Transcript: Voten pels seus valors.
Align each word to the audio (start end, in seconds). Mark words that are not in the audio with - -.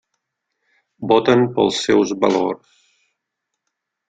Voten 1.11 1.45
pels 1.59 1.83
seus 1.89 2.15
valors. 2.25 2.73